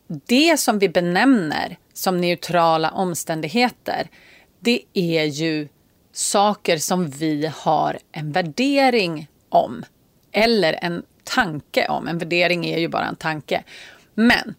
det 0.09 0.61
som 0.61 0.79
vi 0.79 0.89
benämner 0.89 1.77
som 1.93 2.21
neutrala 2.21 2.91
omständigheter, 2.91 4.09
det 4.61 4.83
är 4.95 5.25
ju 5.25 5.69
saker 6.13 6.79
som 6.79 7.11
vi 7.11 7.53
har 7.55 7.99
en 8.13 8.33
värdering 8.33 9.29
om. 9.49 9.85
Eller 10.33 10.79
en 10.83 11.03
tanke 11.25 11.89
om. 11.89 12.09
En 12.09 12.19
värdering 12.19 12.67
är 12.67 12.79
ju 12.79 12.89
bara 12.89 13.07
en 13.07 13.17
tanke. 13.17 13.65
Men 14.15 14.55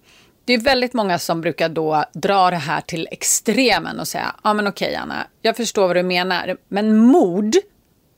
det 0.46 0.53
är 0.53 0.58
väldigt 0.58 0.94
många 0.94 1.20
som 1.20 1.41
brukar 1.41 1.70
då 1.70 2.06
dra 2.13 2.50
det 2.50 2.56
här 2.56 2.82
till 2.82 3.08
extremen 3.12 4.00
och 4.00 4.08
säga, 4.08 4.36
ja 4.44 4.53
men 4.53 4.68
okej 4.68 4.96
Anna, 4.96 5.27
jag 5.41 5.58
förstår 5.58 5.88
vad 5.88 5.96
du 5.96 6.03
menar, 6.03 6.58
men 6.68 6.98
mord 6.98 7.56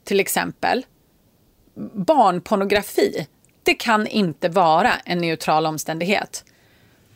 till 0.04 0.20
exempel, 0.20 0.86
barnpornografi, 1.94 3.28
det 3.64 3.74
kan 3.74 4.08
inte 4.08 4.50
vara 4.50 4.92
en 5.06 5.18
neutral 5.18 5.66
omständighet. 5.66 6.44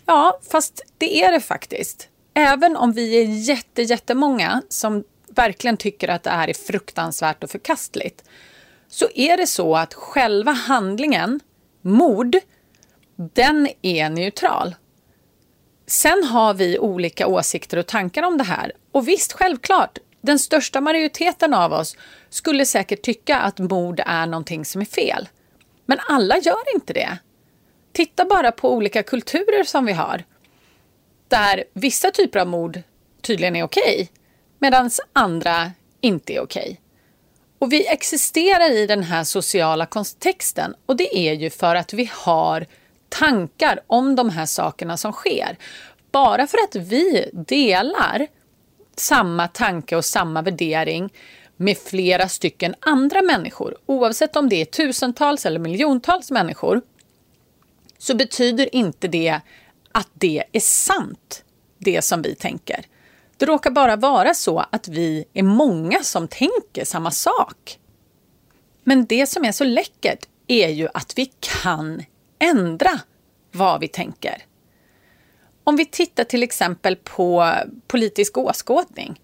Ja, 0.05 0.39
fast 0.51 0.81
det 0.97 1.23
är 1.23 1.31
det 1.31 1.39
faktiskt. 1.39 2.09
Även 2.33 2.75
om 2.75 2.91
vi 2.91 3.21
är 3.21 3.25
jätte, 3.49 3.81
jättemånga 3.81 4.61
som 4.69 5.03
verkligen 5.27 5.77
tycker 5.77 6.07
att 6.07 6.23
det 6.23 6.29
här 6.29 6.47
är 6.47 6.53
fruktansvärt 6.53 7.43
och 7.43 7.49
förkastligt, 7.49 8.23
så 8.87 9.07
är 9.15 9.37
det 9.37 9.47
så 9.47 9.75
att 9.75 9.93
själva 9.93 10.51
handlingen, 10.51 11.39
mord, 11.81 12.35
den 13.15 13.69
är 13.81 14.09
neutral. 14.09 14.75
Sen 15.87 16.23
har 16.23 16.53
vi 16.53 16.79
olika 16.79 17.27
åsikter 17.27 17.77
och 17.77 17.87
tankar 17.87 18.23
om 18.23 18.37
det 18.37 18.43
här. 18.43 18.71
Och 18.91 19.07
visst, 19.07 19.33
självklart, 19.33 19.97
den 20.21 20.39
största 20.39 20.81
majoriteten 20.81 21.53
av 21.53 21.73
oss 21.73 21.97
skulle 22.29 22.65
säkert 22.65 23.01
tycka 23.01 23.39
att 23.39 23.59
mord 23.59 24.01
är 24.05 24.25
någonting 24.25 24.65
som 24.65 24.81
är 24.81 24.85
fel. 24.85 25.29
Men 25.85 25.99
alla 26.07 26.37
gör 26.37 26.75
inte 26.75 26.93
det. 26.93 27.17
Titta 27.95 28.25
bara 28.25 28.51
på 28.51 28.73
olika 28.73 29.03
kulturer 29.03 29.63
som 29.63 29.85
vi 29.85 29.93
har. 29.93 30.23
Där 31.27 31.63
vissa 31.73 32.11
typer 32.11 32.39
av 32.39 32.47
mord 32.47 32.81
tydligen 33.21 33.55
är 33.55 33.63
okej, 33.63 34.11
medan 34.59 34.89
andra 35.13 35.71
inte 36.01 36.33
är 36.33 36.39
okej. 36.39 36.81
Och 37.59 37.73
vi 37.73 37.87
existerar 37.87 38.71
i 38.71 38.87
den 38.87 39.03
här 39.03 39.23
sociala 39.23 39.85
kontexten 39.85 40.75
och 40.85 40.95
det 40.95 41.17
är 41.17 41.33
ju 41.33 41.49
för 41.49 41.75
att 41.75 41.93
vi 41.93 42.09
har 42.13 42.65
tankar 43.09 43.79
om 43.87 44.15
de 44.15 44.29
här 44.29 44.45
sakerna 44.45 44.97
som 44.97 45.11
sker. 45.11 45.57
Bara 46.11 46.47
för 46.47 46.57
att 46.57 46.75
vi 46.75 47.29
delar 47.33 48.27
samma 48.95 49.47
tanke 49.47 49.95
och 49.95 50.05
samma 50.05 50.41
värdering 50.41 51.13
med 51.57 51.77
flera 51.77 52.29
stycken 52.29 52.75
andra 52.79 53.21
människor, 53.21 53.77
oavsett 53.85 54.35
om 54.35 54.49
det 54.49 54.61
är 54.61 54.65
tusentals 54.65 55.45
eller 55.45 55.59
miljontals 55.59 56.31
människor, 56.31 56.81
så 57.97 58.15
betyder 58.15 58.75
inte 58.75 59.07
det 59.07 59.39
att 59.91 60.09
det 60.13 60.43
är 60.51 60.59
sant, 60.59 61.43
det 61.77 62.01
som 62.01 62.21
vi 62.21 62.35
tänker. 62.35 62.85
Det 63.37 63.45
råkar 63.45 63.71
bara 63.71 63.95
vara 63.95 64.33
så 64.33 64.65
att 64.69 64.87
vi 64.87 65.25
är 65.33 65.43
många 65.43 66.03
som 66.03 66.27
tänker 66.27 66.85
samma 66.85 67.11
sak. 67.11 67.79
Men 68.83 69.05
det 69.05 69.27
som 69.27 69.45
är 69.45 69.51
så 69.51 69.63
läckert 69.63 70.27
är 70.47 70.69
ju 70.69 70.87
att 70.93 71.17
vi 71.17 71.31
kan 71.39 72.03
ändra 72.39 72.99
vad 73.51 73.79
vi 73.79 73.87
tänker. 73.87 74.43
Om 75.63 75.75
vi 75.75 75.85
tittar 75.85 76.23
till 76.23 76.43
exempel 76.43 76.95
på 76.95 77.53
politisk 77.87 78.37
åskådning. 78.37 79.21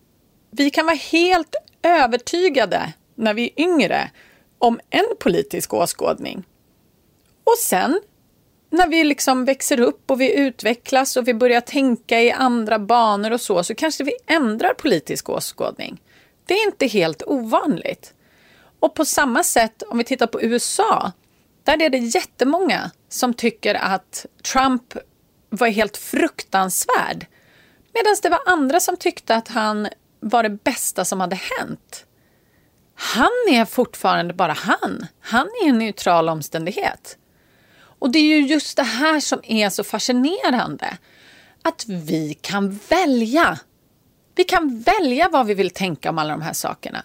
Vi 0.51 0.70
kan 0.70 0.86
vara 0.86 0.96
helt 0.96 1.56
övertygade 1.84 2.94
när 3.16 3.34
vi 3.34 3.54
är 3.56 3.63
yngre 3.63 4.12
om 4.58 4.80
en 4.90 5.06
politisk 5.20 5.74
åskådning. 5.74 6.44
Och 7.44 7.58
sen 7.58 8.01
när 8.72 8.88
vi 8.88 9.04
liksom 9.04 9.46
växer 9.46 9.80
upp 9.80 10.12
och 10.12 10.22
vi 10.22 10.40
utvecklas 10.40 11.18
och 11.18 11.28
vi 11.28 11.34
börjar 11.34 11.62
tänka 11.62 12.22
i 12.22 12.32
andra 12.32 12.80
banor 12.80 13.32
och 13.32 13.42
så, 13.42 13.63
så 13.63 13.75
kanske 13.75 14.04
vi 14.04 14.13
ändrar 14.28 14.74
politisk 14.74 15.30
åskådning. 15.30 16.01
Det 16.46 16.54
är 16.54 16.66
inte 16.66 16.88
helt 16.88 17.24
ovanligt. 17.25 18.13
Och 18.80 18.96
på 18.96 19.06
samma 19.06 19.44
sätt 19.44 19.84
om 19.84 19.98
vi 19.98 20.04
tittar 20.04 20.28
på 20.28 20.42
USA, 20.42 21.12
där 21.63 21.82
är 21.82 21.90
det 21.90 21.98
jättemånga 21.98 22.92
som 23.10 23.34
tycker 23.34 23.75
att 23.75 24.25
Trump 24.54 24.94
var 25.50 25.68
helt 25.68 25.98
fruktansvärd. 25.98 27.25
Medan 27.94 28.16
det 28.22 28.30
var 28.30 28.42
andra 28.46 28.80
som 28.80 28.98
tyckte 28.98 29.36
att 29.36 29.48
han 29.48 29.88
var 30.20 30.44
det 30.44 30.50
bästa 30.50 31.06
som 31.06 31.20
hade 31.20 31.40
hänt. 31.60 32.06
Han 32.96 33.32
är 33.50 33.66
fortfarande 33.66 34.34
bara 34.34 34.54
han. 34.54 35.08
Han 35.20 35.48
är 35.63 35.70
en 35.70 35.78
neutral 35.78 36.30
omständighet. 36.30 37.18
Och 38.01 38.12
det 38.12 38.20
är 38.20 38.38
ju 38.38 38.48
just 38.48 38.77
det 38.77 38.84
här 38.84 39.20
som 39.20 39.39
är 39.43 39.70
så 39.70 39.84
fascinerande. 39.84 40.98
att 41.63 41.86
vi 41.88 42.34
kan 42.41 42.79
välja. 42.89 43.60
Vi 44.36 44.43
kan 44.43 44.79
välja 44.79 45.29
vad 45.29 45.48
vi 45.48 45.53
vill 45.53 45.70
tänka 45.70 46.10
om 46.10 46.17
alla 46.17 46.31
de 46.31 46.41
här 46.41 46.53
sakerna. 46.53 47.03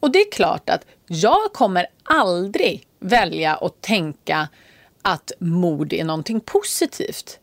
Och 0.00 0.10
det 0.10 0.18
är 0.18 0.32
klart 0.32 0.70
att 0.70 0.86
jag 1.06 1.52
kommer 1.52 1.86
aldrig 2.02 2.86
välja 3.00 3.54
att 3.54 3.80
tänka 3.80 4.48
att 5.02 5.32
mord 5.38 5.92
är 5.92 6.04
någonting 6.04 6.40
positivt. 6.40 7.38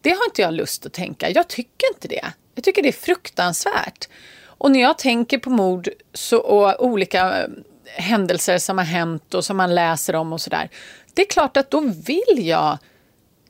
Det 0.00 0.10
har 0.10 0.24
inte 0.24 0.42
jag 0.42 0.54
lust 0.54 0.86
att 0.86 0.92
tänka. 0.92 1.30
Jag 1.30 1.48
tycker 1.48 1.86
inte 1.94 2.08
det. 2.08 2.32
Jag 2.54 2.64
tycker 2.64 2.82
det 2.82 2.88
är 2.88 2.92
fruktansvärt. 2.92 4.08
Och 4.40 4.70
när 4.70 4.80
jag 4.80 4.98
tänker 4.98 5.38
på 5.38 5.50
mord 5.50 5.88
så, 6.14 6.38
och 6.38 6.86
olika 6.86 7.42
eh, 7.42 7.48
händelser 7.96 8.58
som 8.58 8.78
har 8.78 8.84
hänt 8.84 9.34
och 9.34 9.44
som 9.44 9.56
man 9.56 9.74
läser 9.74 10.14
om 10.14 10.32
och 10.32 10.40
sådär. 10.40 10.70
Det 11.18 11.22
är 11.22 11.30
klart 11.30 11.56
att 11.56 11.70
då 11.70 11.80
vill 11.80 12.46
jag 12.46 12.78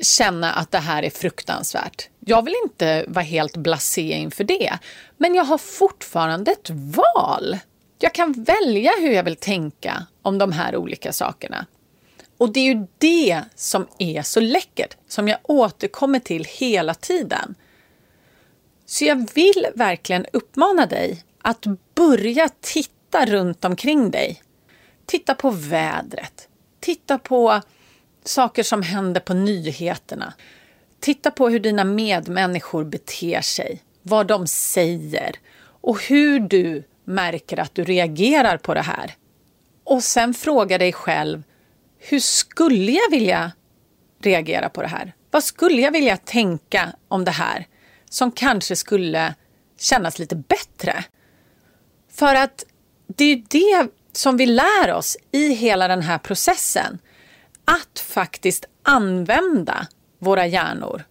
känna 0.00 0.52
att 0.52 0.70
det 0.70 0.78
här 0.78 1.02
är 1.02 1.10
fruktansvärt. 1.10 2.08
Jag 2.20 2.44
vill 2.44 2.54
inte 2.64 3.04
vara 3.08 3.25
helt 3.25 3.56
blasé 3.56 4.12
inför 4.12 4.44
det. 4.44 4.78
Men 5.16 5.34
jag 5.34 5.44
har 5.44 5.58
fortfarande 5.58 6.52
ett 6.52 6.70
val. 6.70 7.58
Jag 7.98 8.14
kan 8.14 8.32
välja 8.32 8.92
hur 9.00 9.10
jag 9.10 9.22
vill 9.22 9.37
tänka 9.37 10.06
om 10.22 10.38
de 10.38 10.52
här 10.52 10.76
olika 10.76 11.12
sakerna. 11.12 11.66
Och 12.38 12.52
det 12.52 12.60
är 12.60 12.75
ju 12.75 12.87
det 12.98 13.42
som 13.54 13.87
är 13.98 14.22
så 14.22 14.40
läckert, 14.40 14.96
som 15.08 15.28
jag 15.28 15.38
återkommer 15.42 16.18
till 16.18 16.44
hela 16.44 16.94
tiden. 16.94 17.54
Så 18.87 19.04
jag 19.04 19.28
vill 19.34 19.66
verkligen 19.75 20.26
uppmana 20.32 20.87
dig 20.87 21.25
att 21.42 21.66
börja 21.94 22.48
titta 22.60 23.26
runt 23.26 23.64
omkring 23.64 24.10
dig. 24.10 24.42
Titta 25.06 25.34
på 25.34 25.50
vädret. 25.50 26.48
Titta 26.88 27.18
på 27.18 27.61
saker 28.25 28.62
som 28.62 28.83
händer 28.83 29.21
på 29.21 29.35
nyheterna. 29.35 30.35
Titta 31.00 31.30
på 31.30 31.49
hur 31.49 31.61
dina 31.61 31.85
medmänniskor 31.85 32.85
beter 32.85 33.40
sig, 33.40 33.83
vad 34.02 34.26
de 34.26 34.47
säger 34.47 35.37
och 35.61 36.02
hur 36.02 36.40
du 36.40 36.85
märker 37.04 37.61
att 37.61 37.75
du 37.75 37.85
reagerar 37.85 38.57
på 38.57 38.75
det 38.75 38.80
här. 38.80 39.14
Och 39.85 40.04
sen 40.04 40.35
fråga 40.35 40.78
dig 40.78 40.92
själv, 40.92 41.42
hur 41.99 42.21
skulle 42.21 42.92
jag 42.92 43.11
vilja 43.11 43.52
reagera 44.23 44.68
på 44.68 44.83
det 44.83 44.88
här? 44.88 45.12
Vad 45.30 45.45
skulle 45.45 45.83
jag 45.83 45.92
vilja 45.92 46.16
tänka 46.16 46.92
om 47.09 47.25
det 47.25 47.30
här 47.30 47.66
som 48.11 48.33
kanske 48.33 48.76
skulle 48.76 49.35
kännas 49.78 50.18
lite 50.18 50.37
bättre? 50.37 51.04
För 52.12 52.35
att 52.35 52.64
det 53.07 53.25
är 53.25 53.37
ju 53.37 53.42
det 53.49 53.88
som 54.12 54.37
vi 54.37 54.47
lär 54.47 54.93
oss 54.93 55.17
i 55.33 55.53
hela 55.53 55.88
den 55.88 56.03
här 56.03 56.19
processen. 56.19 56.99
Att 57.65 57.99
faktiskt 57.99 58.65
använda 58.83 59.87
våra 60.19 60.47
hjärnor 60.47 61.05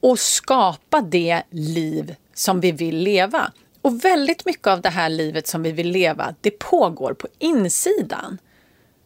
och 0.00 0.18
skapa 0.18 1.00
det 1.00 1.42
liv 1.50 2.14
som 2.34 2.60
vi 2.60 2.72
vill 2.72 2.96
leva. 2.96 3.52
Och 3.82 4.04
väldigt 4.04 4.44
mycket 4.44 4.66
av 4.66 4.80
det 4.80 4.90
här 4.90 5.08
livet 5.08 5.46
som 5.46 5.62
vi 5.62 5.72
vill 5.72 5.88
leva, 5.88 6.34
det 6.40 6.50
pågår 6.50 7.14
på 7.14 7.28
insidan. 7.38 8.38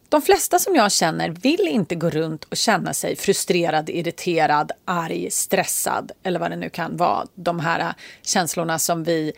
De 0.09 0.21
flesta 0.21 0.59
som 0.59 0.75
jag 0.75 0.91
känner 0.91 1.29
vill 1.29 1.67
inte 1.67 1.95
gå 1.95 2.09
runt 2.09 2.43
och 2.43 2.57
känna 2.57 2.93
sig 2.93 3.15
frustrerad, 3.15 3.89
irriterad, 3.89 4.71
arg, 4.85 5.31
stressad 5.31 6.11
eller 6.23 6.39
vad 6.39 6.51
det 6.51 6.55
nu 6.55 6.69
kan 6.69 6.97
vara. 6.97 7.27
De 7.35 7.59
här 7.59 7.79
äh, 7.79 7.91
känslorna 8.21 8.79
som 8.79 9.03
vi 9.03 9.33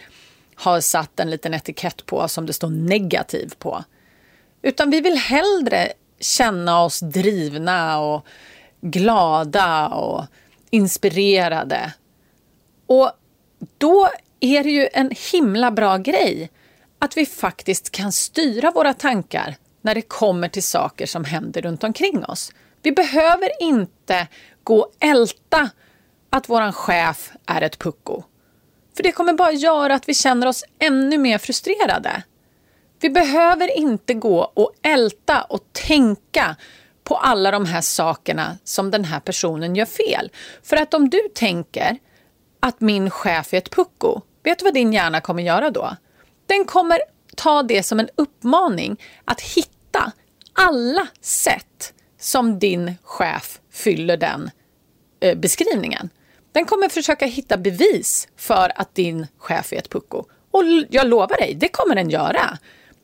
har 0.55 0.81
satt 0.81 1.19
en 1.19 1.29
liten 1.29 1.53
etikett 1.53 2.05
på 2.05 2.27
som 2.27 2.45
det 2.45 2.53
står 2.53 2.69
negativ 2.69 3.53
på. 3.59 3.83
Utan 4.61 4.89
vi 4.89 5.01
vill 5.01 5.17
hellre 5.17 5.93
känna 6.19 6.83
oss 6.83 6.99
drivna 6.99 7.99
och 7.99 8.25
glada 8.81 9.87
och 9.87 10.25
inspirerade. 10.69 11.93
Och 12.87 13.11
då 13.77 14.09
är 14.39 14.63
det 14.63 14.69
ju 14.69 14.89
en 14.93 15.11
himla 15.31 15.71
bra 15.71 15.97
grej 15.97 16.51
att 16.99 17.17
vi 17.17 17.25
faktiskt 17.25 17.91
kan 17.91 18.11
styra 18.11 18.71
våra 18.71 18.93
tankar 18.93 19.55
när 19.81 19.95
det 19.95 20.01
kommer 20.01 20.47
till 20.47 20.63
saker 20.63 21.05
som 21.05 21.23
händer 21.23 21.61
runt 21.61 21.83
omkring 21.83 22.25
oss. 22.25 22.51
Vi 22.81 22.91
behöver 22.91 23.49
inte 23.61 24.27
gå 24.63 24.79
och 24.79 24.93
älta 24.99 25.69
att 26.29 26.49
vår 26.49 26.71
chef 26.71 27.31
är 27.45 27.61
ett 27.61 27.79
pucko. 27.79 28.23
För 28.95 29.03
det 29.03 29.11
kommer 29.11 29.33
bara 29.33 29.51
göra 29.51 29.93
att 29.95 30.09
vi 30.09 30.13
känner 30.13 30.47
oss 30.47 30.63
ännu 30.79 31.17
mer 31.17 31.37
frustrerade. 31.37 32.23
Vi 32.99 33.09
behöver 33.09 33.77
inte 33.77 34.13
gå 34.13 34.39
och 34.39 34.73
älta 34.81 35.41
och 35.41 35.63
tänka 35.71 36.55
på 37.03 37.15
alla 37.15 37.51
de 37.51 37.65
här 37.65 37.81
sakerna 37.81 38.57
som 38.63 38.91
den 38.91 39.05
här 39.05 39.19
personen 39.19 39.75
gör 39.75 39.85
fel. 39.85 40.31
För 40.63 40.75
att 40.77 40.93
om 40.93 41.09
du 41.09 41.19
tänker 41.35 41.97
att 42.59 42.81
min 42.81 43.09
chef 43.09 43.53
är 43.53 43.57
ett 43.57 43.71
pucko, 43.71 44.21
vet 44.43 44.59
du 44.59 44.65
vad 44.65 44.73
din 44.73 44.93
hjärna 44.93 45.21
kommer 45.21 45.43
göra 45.43 45.69
då? 45.69 45.95
Den 46.45 46.65
kommer 46.65 46.99
ta 47.35 47.63
det 47.63 47.83
som 47.83 47.99
en 47.99 48.09
uppmaning 48.15 49.01
att 49.25 49.41
hitta 49.41 50.11
alla 50.53 51.07
sätt 51.21 51.93
som 52.19 52.59
din 52.59 52.95
chef 53.03 53.59
fyller 53.71 54.17
den 54.17 54.51
eh, 55.19 55.37
beskrivningen. 55.37 56.09
Den 56.51 56.65
kommer 56.65 56.89
försöka 56.89 57.25
hitta 57.25 57.57
bevis 57.57 58.27
för 58.35 58.71
att 58.75 58.95
din 58.95 59.27
chef 59.37 59.73
är 59.73 59.77
ett 59.77 59.89
pucko. 59.89 60.25
Och 60.51 60.63
jag 60.89 61.07
lovar 61.07 61.37
dig, 61.37 61.55
det 61.55 61.67
kommer 61.67 61.95
den 61.95 62.09
göra. 62.09 62.57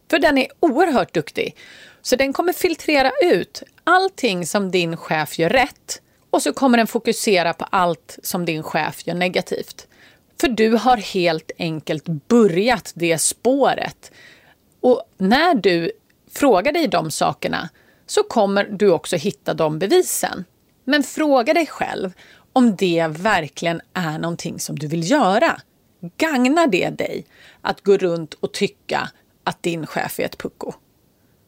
För 0.09 0.19
den 0.19 0.37
är 0.37 0.47
oerhört 0.59 1.13
duktig. 1.13 1.55
Så 2.01 2.15
den 2.15 2.33
kommer 2.33 2.53
filtrera 2.53 3.11
ut 3.21 3.63
allting 3.83 4.45
som 4.45 4.71
din 4.71 4.97
chef 4.97 5.39
gör 5.39 5.49
rätt 5.49 6.01
och 6.29 6.41
så 6.41 6.53
kommer 6.53 6.77
den 6.77 6.87
fokusera 6.87 7.53
på 7.53 7.65
allt 7.65 8.19
som 8.23 8.45
din 8.45 8.63
chef 8.63 9.07
gör 9.07 9.15
negativt. 9.15 9.87
För 10.41 10.47
du 10.47 10.69
har 10.71 10.97
helt 10.97 11.51
enkelt 11.57 12.05
börjat 12.07 12.91
det 12.95 13.17
spåret. 13.17 14.11
Och 14.81 15.03
när 15.17 15.55
du 15.55 15.91
frågar 16.31 16.71
dig 16.71 16.87
de 16.87 17.11
sakerna 17.11 17.69
så 18.05 18.23
kommer 18.23 18.63
du 18.63 18.91
också 18.91 19.15
hitta 19.15 19.53
de 19.53 19.79
bevisen. 19.79 20.45
Men 20.83 21.03
fråga 21.03 21.53
dig 21.53 21.65
själv 21.65 22.13
om 22.53 22.75
det 22.75 23.07
verkligen 23.07 23.81
är 23.93 24.19
någonting 24.19 24.59
som 24.59 24.79
du 24.79 24.87
vill 24.87 25.11
göra. 25.11 25.61
Gagnar 26.17 26.67
det 26.67 26.89
dig 26.89 27.25
att 27.61 27.81
gå 27.81 27.97
runt 27.97 28.33
och 28.33 28.51
tycka 28.51 29.09
att 29.45 29.63
din 29.63 29.87
chef 29.87 30.19
är 30.19 30.23
ett 30.23 30.37
pucko? 30.37 30.73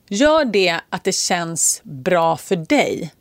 Gör 0.10 0.46
det 0.46 0.80
att 0.90 1.04
det 1.04 1.12
känns 1.12 1.82
bra 1.84 2.38
för 2.38 2.56
dig? 2.56 3.14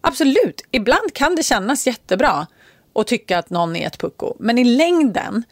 Absolut, 0.00 0.62
ibland 0.70 1.14
kan 1.14 1.36
det 1.36 1.42
kännas 1.42 1.86
jättebra 1.86 2.46
att 2.94 3.06
tycka 3.06 3.38
att 3.38 3.50
någon 3.50 3.76
är 3.76 3.86
ett 3.86 3.98
pucko. 3.98 4.36
Men 4.38 4.58
i 4.58 4.64
längden 4.64 5.42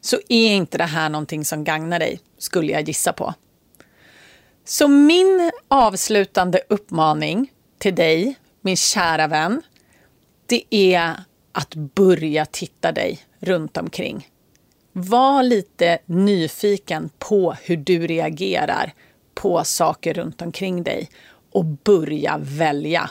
så 0.00 0.16
är 0.28 0.50
inte 0.50 0.78
det 0.78 0.84
här 0.84 1.08
någonting 1.08 1.44
som 1.44 1.64
gagnar 1.64 1.98
dig, 1.98 2.20
skulle 2.38 2.72
jag 2.72 2.88
gissa 2.88 3.12
på. 3.12 3.34
Så 4.64 4.88
min 4.88 5.52
avslutande 5.68 6.60
uppmaning 6.68 7.52
till 7.78 7.94
dig, 7.94 8.34
min 8.60 8.76
kära 8.76 9.26
vän, 9.26 9.62
det 10.46 10.64
är 10.70 11.14
att 11.52 11.74
börja 11.74 12.46
titta 12.46 12.92
dig 12.92 13.20
runt 13.40 13.76
omkring. 13.76 14.28
Var 14.98 15.42
lite 15.42 15.98
nyfiken 16.06 17.10
på 17.18 17.56
hur 17.62 17.76
du 17.76 18.06
reagerar 18.06 18.92
på 19.34 19.64
saker 19.64 20.14
runt 20.14 20.42
omkring 20.42 20.82
dig 20.82 21.10
och 21.52 21.64
börja 21.64 22.38
välja 22.40 23.10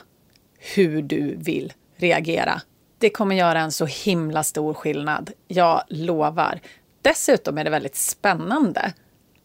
hur 0.76 1.02
du 1.02 1.36
vill 1.36 1.74
reagera. 1.96 2.62
Det 2.98 3.10
kommer 3.10 3.36
göra 3.36 3.60
en 3.60 3.72
så 3.72 3.86
himla 3.86 4.44
stor 4.44 4.74
skillnad, 4.74 5.32
jag 5.48 5.84
lovar. 5.90 6.60
Dessutom 7.02 7.58
är 7.58 7.64
det 7.64 7.70
väldigt 7.70 7.96
spännande 7.96 8.94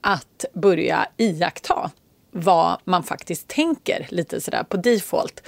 att 0.00 0.44
börja 0.52 1.08
iaktta 1.16 1.90
vad 2.30 2.80
man 2.84 3.02
faktiskt 3.02 3.48
tänker 3.48 4.06
lite 4.10 4.40
sådär 4.40 4.62
på 4.62 4.76
default. 4.76 5.42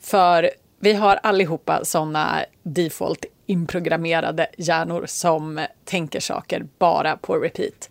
För 0.00 0.50
vi 0.78 0.92
har 0.92 1.20
allihopa 1.22 1.84
sådana 1.84 2.44
default 2.62 3.24
inprogrammerade 3.50 4.46
hjärnor 4.58 5.04
som 5.06 5.66
tänker 5.84 6.20
saker 6.20 6.66
bara 6.78 7.16
på 7.16 7.36
repeat. 7.36 7.90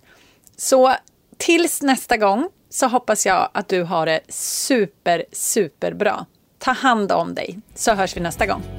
Så 0.57 0.95
tills 1.37 1.81
nästa 1.81 2.17
gång 2.17 2.49
så 2.69 2.87
hoppas 2.87 3.25
jag 3.25 3.49
att 3.53 3.67
du 3.67 3.83
har 3.83 4.05
det 4.05 4.19
super, 4.29 5.25
super 5.31 5.93
bra. 5.93 6.25
Ta 6.57 6.71
hand 6.71 7.11
om 7.11 7.35
dig 7.35 7.59
så 7.75 7.93
hörs 7.93 8.17
vi 8.17 8.21
nästa 8.21 8.45
gång. 8.45 8.78